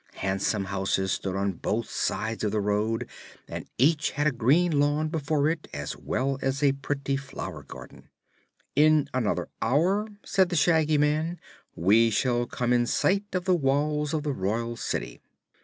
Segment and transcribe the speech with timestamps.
[0.15, 3.07] Handsome houses stood on both sides of the road
[3.47, 8.09] and each had a green lawn before it as well as a pretty flower garden.
[8.75, 11.39] "In another hour," said the Shaggy Man,
[11.75, 15.21] "we shall come in sight of the walls of the Royal City."